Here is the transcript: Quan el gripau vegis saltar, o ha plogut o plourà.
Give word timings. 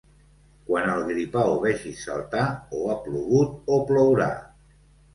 Quan 0.69 0.89
el 0.93 1.05
gripau 1.09 1.53
vegis 1.67 2.01
saltar, 2.07 2.49
o 2.81 2.83
ha 2.89 2.99
plogut 3.07 3.73
o 3.79 3.83
plourà. 3.93 4.35